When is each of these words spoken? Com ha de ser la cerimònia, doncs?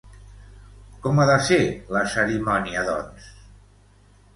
Com 1.03 1.21
ha 1.25 1.29
de 1.33 1.37
ser 1.49 1.61
la 1.99 2.03
cerimònia, 2.17 2.87
doncs? 2.93 3.33